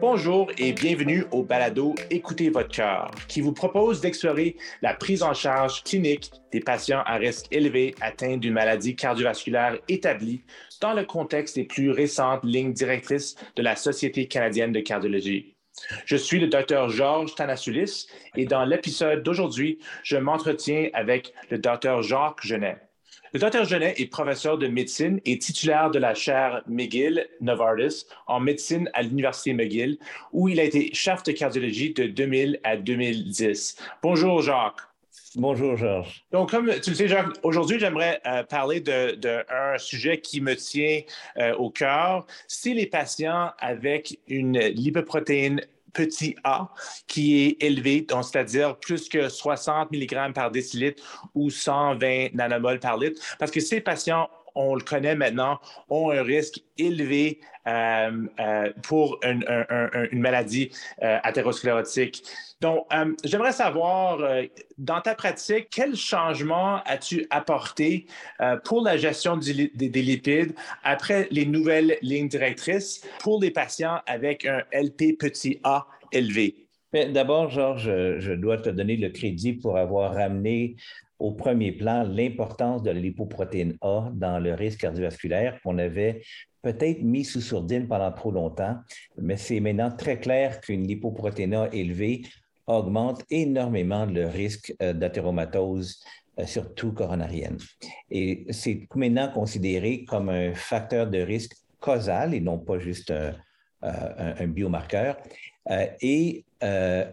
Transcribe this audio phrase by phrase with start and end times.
[0.00, 5.34] Bonjour et bienvenue au balado Écoutez votre cœur, qui vous propose d'explorer la prise en
[5.34, 10.42] charge clinique des patients à risque élevé atteints d'une maladie cardiovasculaire établie
[10.80, 15.56] dans le contexte des plus récentes lignes directrices de la Société canadienne de cardiologie.
[16.04, 18.06] Je suis le docteur Georges Tanasulis
[18.36, 22.87] et dans l'épisode d'aujourd'hui, je m'entretiens avec le docteur Jacques Genet.
[23.34, 28.40] Le docteur Genet est professeur de médecine et titulaire de la chaire McGill Novartis en
[28.40, 29.98] médecine à l'Université McGill,
[30.32, 33.76] où il a été chef de cardiologie de 2000 à 2010.
[34.02, 34.80] Bonjour Jacques.
[35.34, 36.24] Bonjour Georges.
[36.32, 39.44] Donc, comme tu le sais, Jacques, aujourd'hui, j'aimerais euh, parler d'un
[39.76, 41.02] sujet qui me tient
[41.36, 42.26] euh, au cœur.
[42.46, 45.60] C'est les patients avec une lipoprotéine
[45.92, 46.68] petit a
[47.06, 53.20] qui est élevé, c'est-à-dire plus que 60 mg par décilitre ou 120 nanomoles par litre,
[53.38, 59.20] parce que ces patients on le connaît maintenant, ont un risque élevé euh, euh, pour
[59.22, 60.70] une, maladie
[61.02, 61.18] euh.
[62.60, 62.86] Donc,
[63.24, 64.18] j'aimerais savoir,
[64.78, 68.06] dans ta pratique, quel changement as-tu apporté
[68.64, 69.70] pour la gestion des,
[70.02, 76.66] lipides après les nouvelles lignes directrices pour les patients avec un LP petit a élevé?
[76.92, 80.74] D'abord, Georges, je dois te donner le crédit pour avoir ramené
[81.18, 83.00] au premier plan l'importance de la
[83.80, 86.22] A dans le risque cardiovasculaire qu'on avait
[86.62, 88.76] peut-être mis sous sourdine pendant trop longtemps,
[89.16, 92.22] mais c'est maintenant très clair qu'une lipoprotéine A élevée
[92.66, 96.04] augmente énormément le risque euh, d'athéromatose,
[96.38, 97.56] euh, surtout coronarienne.
[98.10, 103.34] Et c'est maintenant considéré comme un facteur de risque causal et non pas juste un,
[103.84, 105.16] euh, biomarqueur.
[106.02, 106.44] et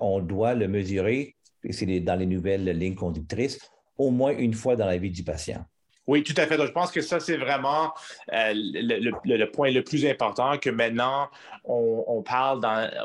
[0.02, 1.36] on doit le mesurer,
[1.70, 3.60] c'est dans les nouvelles lignes conductrices,
[3.98, 5.66] au moins une fois dans la vie du patient.
[6.08, 6.56] Oui, tout à fait.
[6.58, 7.94] Donc, je pense que ça, c'est vraiment
[8.32, 11.30] euh, le, point le plus important, que maintenant,
[11.64, 12.62] on, parle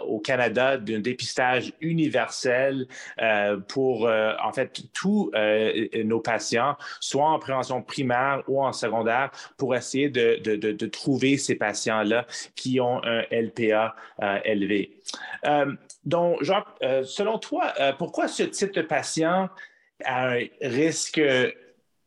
[0.07, 2.87] au Canada d'un dépistage universel
[3.21, 5.31] euh, pour, euh, en fait, tous
[6.05, 12.27] nos patients, soit en prévention primaire ou en secondaire, pour essayer de, trouver ces patients-là
[12.55, 13.95] qui ont un LPA
[14.45, 14.99] élevé.
[16.05, 16.67] donc, Jacques,
[17.05, 19.49] selon toi, pourquoi ce type de patient
[20.05, 21.21] à un risque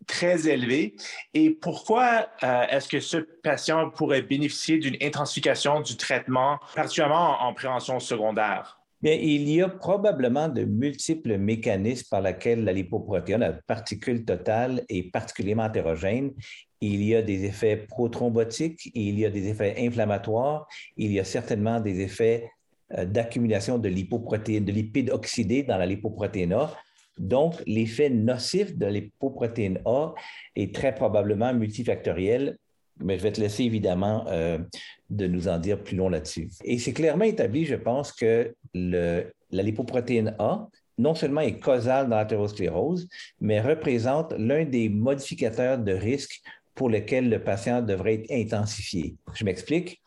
[0.06, 0.96] très élevé.
[1.34, 7.54] Et pourquoi euh, est-ce que ce patient pourrait bénéficier d'une intensification du traitement, particulièrement en,
[7.54, 8.80] prévention secondaire?
[9.02, 14.84] Bien, il y a probablement de multiples mécanismes par lesquels la lipoprotéine, la particule totale,
[14.88, 16.32] est particulièrement hétérogène.
[16.80, 20.68] Il y a des effets prothrombotiques, il y a des effets inflammatoires,
[20.98, 22.50] il y a certainement des effets
[22.98, 26.56] euh, d'accumulation de lipoprotéines, de lipides oxydés dans la lipoprotéine.
[27.18, 30.14] Donc, l'effet nocif de l'hypoprotéine A
[30.56, 32.58] est très probablement multifactoriel,
[33.00, 34.58] mais je vais te laisser évidemment euh,
[35.10, 36.50] de nous en dire plus long là-dessus.
[36.64, 42.18] Et c'est clairement établi, je pense, que la lipoprotéine A, non seulement est causale dans
[42.18, 43.08] l'athérosclérose,
[43.40, 46.42] mais représente l'un des modificateurs de risque
[46.76, 49.16] pour lesquels le patient devrait être intensifié.
[49.34, 50.03] Je m'explique.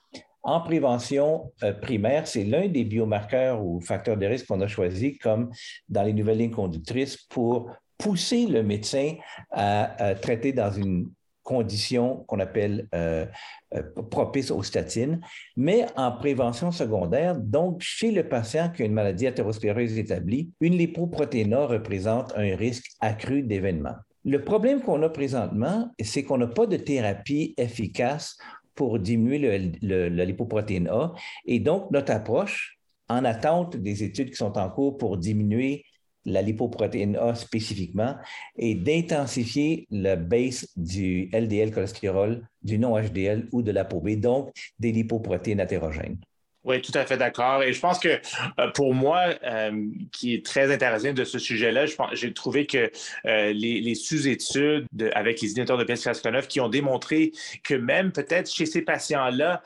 [0.47, 5.19] En prévention euh, primaire, c'est l'un des biomarqueurs ou facteurs de risque qu'on a choisi
[5.19, 5.51] comme
[5.89, 7.69] dans les nouvelles lignes conductrices pour
[7.99, 9.15] pousser le médecin
[9.51, 11.11] à, traiter dans une
[11.43, 13.27] condition qu'on appelle euh,
[13.75, 15.21] euh, propice aux statines,
[15.57, 20.78] mais en prévention secondaire, donc chez le patient qui a une maladie athéroscléreuse établie, une
[20.78, 23.97] lipoprotéine représente un risque accru d'événement.
[24.28, 28.37] Le problème qu'on a présentement, c'est qu'on n'a pas de thérapie efficace
[28.76, 31.14] pour diminuer la lipoprotéine A.
[31.47, 32.78] Et donc, notre approche,
[33.09, 35.84] en attente des études qui sont en cours pour diminuer
[36.25, 38.16] la lipoprotéine A spécifiquement,
[38.56, 44.92] est d'intensifier la base du LDL cholestérol, du non-HDL ou de la B, donc des
[44.92, 46.19] lipoprotéines hétérogènes.
[46.66, 47.62] Oui, tout à fait d'accord.
[47.62, 48.21] Et je pense que
[48.59, 52.91] euh, pour moi, euh, qui est très intéressé de ce sujet-là, j'ai trouvé que
[53.25, 57.30] euh, les, sous-études avec les inhibiteurs de PCSK9 qui ont démontré
[57.63, 59.63] que même peut-être chez ces patients-là,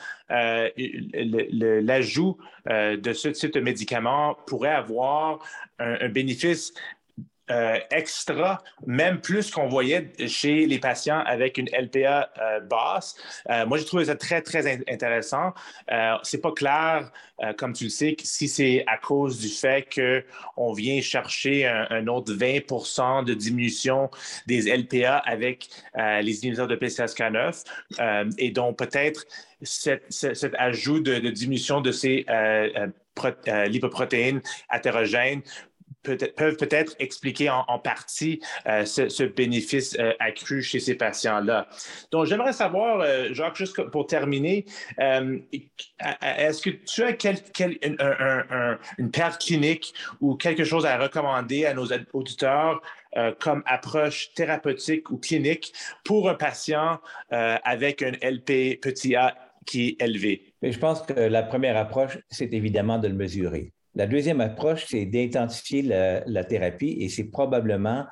[1.83, 2.37] l'ajout
[2.69, 5.39] de ce type de médicament pourrait avoir
[5.79, 6.75] un bénéfice
[7.51, 13.17] euh, extra, même plus qu'on voyait chez les patients avec une LPA euh, basse.
[13.49, 15.53] Euh, moi, j'ai trouvé ça très, très intéressant.
[16.23, 17.11] c'est pas clair,
[17.57, 22.33] comme tu le sais, si c'est à cause du fait qu'on vient chercher un, autre
[22.33, 24.11] 20% de diminution
[24.47, 27.65] des LPA avec les inhibiteurs de PCSK9
[28.39, 29.25] et donc peut-être
[29.63, 32.27] cet, ajout de, de, diminution de ces
[33.69, 34.43] lipoprotéines
[34.73, 35.43] hétérogènes
[36.03, 41.69] peuvent peut-être expliquer en, partie euh, ce, bénéfice euh, accru chez ces patients-là.
[42.11, 44.65] Donc, j'aimerais savoir, euh, Jacques, juste pour terminer,
[44.99, 47.15] est-ce que tu as
[48.99, 52.81] une paire clinique ou quelque chose à recommander à nos auditeurs
[53.41, 55.73] comme approche thérapeutique ou clinique
[56.05, 57.01] pour un patient
[57.31, 59.37] avec un LP petit a
[59.67, 60.55] qui est élevé?
[60.63, 63.73] je pense que la première approche, c'est évidemment de le mesurer.
[63.97, 68.05] La deuxième approche, c'est d'identifier la, thérapie et c'est probablement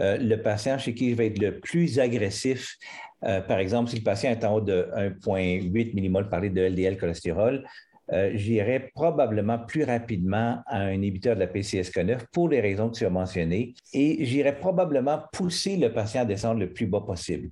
[0.00, 2.76] euh, le patient chez qui je vais être le plus agressif.
[3.24, 6.62] Euh, par exemple, si le patient est en haut de 1,8 millimol par litre de
[6.62, 7.66] LDL cholestérol,
[8.12, 12.96] euh, j'irai probablement plus rapidement à un inhibiteur de la PCSK9 pour les raisons que
[12.96, 17.50] tu as mentionnées et j'irai probablement pousser le patient à descendre le plus bas possible.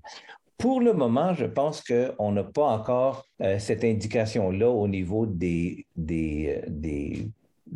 [0.57, 3.27] Pour le moment, je pense qu'on n'a pas encore
[3.59, 5.85] cette indication-là au niveau des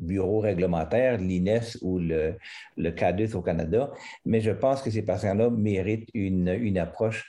[0.09, 2.35] bureau réglementaire, l'INES ou le,
[2.77, 3.91] le CADUS au Canada,
[4.25, 7.25] mais je pense que ces patients-là méritent une, une approche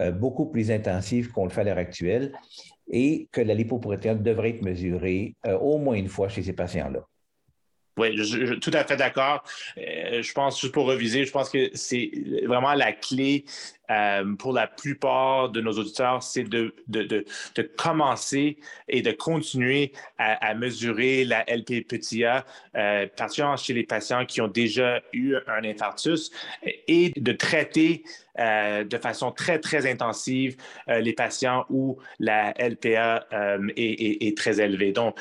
[0.00, 2.32] euh, beaucoup plus intensive qu'on le fait à l'heure actuelle
[2.90, 7.00] et que la lipoprotéine devrait être mesurée euh, au moins une fois chez ces patients-là.
[7.98, 8.16] Oui,
[8.60, 9.44] tout à fait d'accord.
[9.76, 12.10] Euh, je pense, juste pour reviser, je pense que c'est
[12.46, 13.44] vraiment la clé
[13.92, 18.56] euh, pour la plupart de nos auditeurs, c'est de, de, de, commencer
[18.88, 24.48] et de continuer à, mesurer la LP petit euh, particulièrement chez les patients qui ont
[24.48, 26.30] déjà eu un infarctus,
[26.86, 28.04] et de traiter
[28.38, 30.56] euh, de façon très, très intensive
[30.86, 34.92] les patients où la LPA est, est, est, très élevée.
[34.92, 35.18] Donc,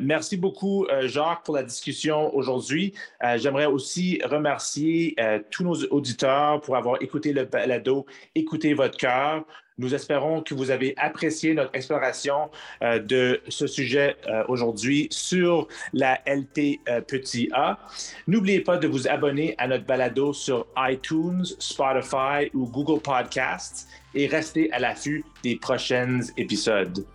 [0.00, 2.92] merci beaucoup, Jacques, pour la discussion aujourd'hui.
[3.36, 5.16] J'aimerais aussi remercier
[5.50, 9.44] tous nos auditeurs pour avoir écouté le balado écoutez votre cœur.
[9.78, 12.50] Nous espérons que vous avez apprécié notre exploration
[12.82, 17.78] euh, de ce sujet euh, aujourd'hui sur la LP euh, petit a.
[18.26, 24.26] N'oubliez pas de vous abonner à notre balado sur iTunes, Spotify ou Google Podcasts et
[24.26, 27.06] restez à l'affût des prochains épisodes.